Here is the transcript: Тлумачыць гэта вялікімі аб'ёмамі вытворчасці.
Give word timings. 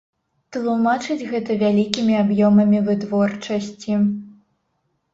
Тлумачыць 0.55 1.17
гэта 1.33 1.59
вялікімі 1.65 2.13
аб'ёмамі 2.23 2.83
вытворчасці. 2.91 3.93